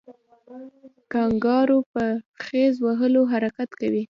[1.11, 2.03] کانګارو په
[2.43, 4.03] خیز وهلو حرکت کوي